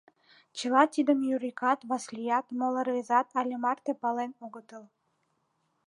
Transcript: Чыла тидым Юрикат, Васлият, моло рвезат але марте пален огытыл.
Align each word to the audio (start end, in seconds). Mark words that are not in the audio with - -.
Чыла 0.57 0.83
тидым 0.93 1.19
Юрикат, 1.35 1.79
Васлият, 1.89 2.45
моло 2.59 2.81
рвезат 2.87 3.27
але 3.39 3.55
марте 3.63 3.91
пален 4.01 4.31
огытыл. 4.45 4.83